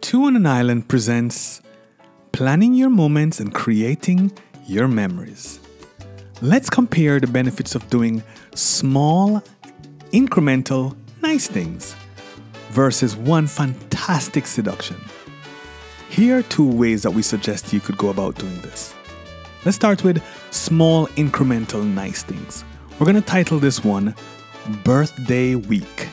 [0.00, 1.62] Two on an Island presents
[2.32, 4.30] Planning Your Moments and Creating
[4.66, 5.58] Your Memories.
[6.42, 8.22] Let's compare the benefits of doing
[8.54, 9.42] small,
[10.12, 11.96] incremental, nice things
[12.70, 14.96] versus one fantastic seduction.
[16.10, 18.94] Here are two ways that we suggest you could go about doing this.
[19.64, 22.64] Let's start with small, incremental, nice things.
[22.98, 24.14] We're going to title this one
[24.84, 26.08] Birthday Week.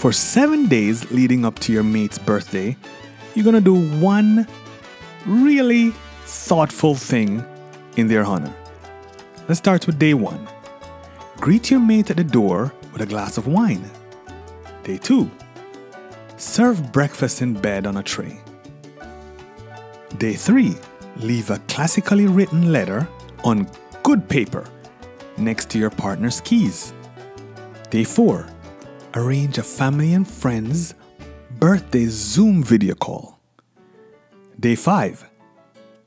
[0.00, 2.74] For seven days leading up to your mate's birthday,
[3.34, 4.46] you're to do one
[5.26, 5.90] really
[6.24, 7.44] thoughtful thing
[7.98, 8.50] in their honor.
[9.46, 10.48] Let's start with day one.
[11.36, 13.90] Greet your mate at the door with a glass of wine.
[14.84, 15.30] Day two.
[16.38, 18.40] Serve breakfast in bed on a tray.
[20.16, 20.76] Day three.
[21.16, 23.06] Leave a classically written letter
[23.44, 23.70] on
[24.02, 24.64] good paper
[25.36, 26.94] next to your partner's keys.
[27.90, 28.46] Day four
[29.14, 30.94] arrange a family and friends
[31.58, 33.38] birthday Zoom video call.
[34.58, 35.28] Day 5.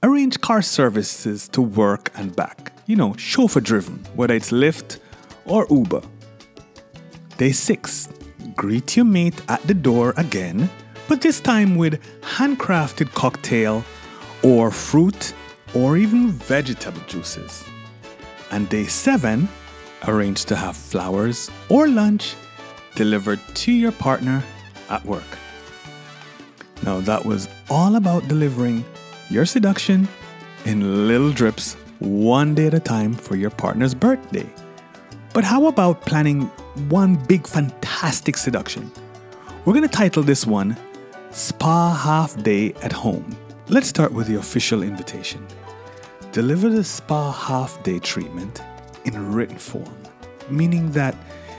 [0.03, 2.71] Arrange car services to work and back.
[2.87, 4.99] You know, chauffeur driven, whether it's Lyft
[5.45, 6.01] or Uber.
[7.37, 8.10] Day 6.
[8.55, 10.70] Greet your mate at the door again,
[11.07, 13.84] but this time with handcrafted cocktail
[14.43, 15.34] or fruit
[15.73, 17.63] or even vegetable juices.
[18.51, 19.48] And day 7.
[20.07, 22.35] Arrange to have flowers or lunch
[22.96, 24.44] delivered to your partner
[24.90, 25.24] at work.
[26.84, 28.84] Now, that was all about delivering
[29.30, 30.08] your seduction
[30.66, 34.48] in little drips, one day at a time for your partner's birthday.
[35.34, 36.41] But how about planning
[36.90, 38.91] one big, fantastic seduction?
[39.66, 40.78] We're going to title this one
[41.32, 43.35] Spa Half Day at Home.
[43.70, 45.48] Let's start with the official invitation.
[46.34, 48.62] Deliver the spa half day treatment
[49.05, 49.96] in written form,
[50.50, 51.16] meaning that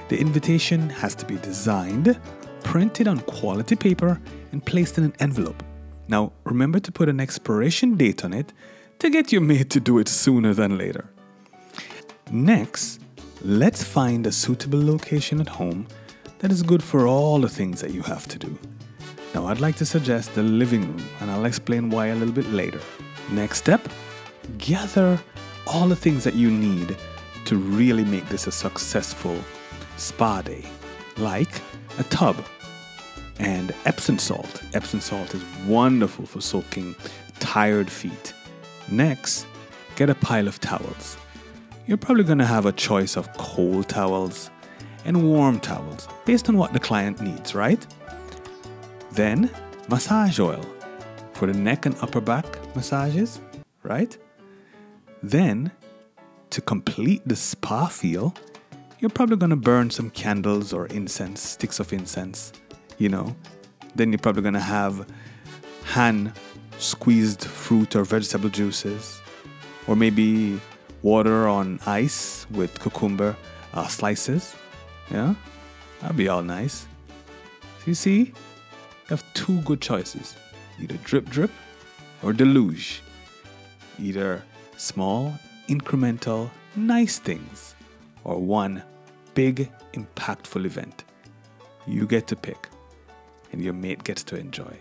[0.09, 2.19] the invitation has to be designed,
[2.63, 4.21] printed on quality paper,
[4.53, 5.63] and placed in an envelope.
[6.09, 8.53] Now, remember to put an expiration date on it
[8.99, 11.11] to get your mate to do it sooner than later.
[12.31, 13.01] Next,
[13.43, 15.87] let's find a suitable location at home
[16.39, 18.59] that is good for all the things that you have to do.
[19.35, 22.48] Now, I'd like to suggest the living room, and I'll explain why a little bit
[22.51, 22.81] later.
[23.31, 23.89] Next step
[24.59, 25.19] gather
[25.67, 26.97] all the things that you need
[27.47, 29.37] to really make this a successful
[29.97, 30.65] spa day,
[31.17, 31.61] like
[31.99, 32.37] a tub
[33.39, 34.63] and Epsom salt.
[34.75, 36.95] Epsom salt is wonderful for soaking
[37.41, 38.33] tired feet.
[38.91, 39.47] Next,
[39.97, 41.17] get a pile of towels.
[41.87, 44.51] You're probably going to have a choice of cold towels
[45.05, 47.85] and warm towels based on what the client needs, right?
[49.13, 49.51] Then,
[49.89, 50.65] massage oil
[51.33, 53.41] for the neck and upper back massages,
[53.83, 54.17] right?
[55.23, 55.73] Then,
[56.51, 58.35] to complete the spa feel,
[59.05, 62.55] you're probably to burn some candles or incense, sticks of incense,
[62.97, 63.37] you know.
[63.95, 65.07] Then you're probably to have
[65.85, 66.33] hand
[66.79, 69.20] squeezed fruit or vegetable juices,
[69.87, 70.59] or maybe
[71.03, 73.37] water on ice with cucumber
[73.75, 74.57] uh, slices.
[75.11, 75.35] Yeah,
[76.01, 76.87] that'd be all nice.
[77.81, 78.33] So you see, you
[79.11, 80.35] have two good choices
[80.81, 81.51] either drip drip
[82.23, 83.03] or deluge.
[83.98, 84.43] Either
[84.79, 85.35] small,
[85.69, 87.75] incremental, nice things,
[88.25, 88.83] or one
[89.34, 91.05] big, impactful event.
[91.86, 92.68] You get to pick,
[93.52, 94.78] and your mate gets to enjoy.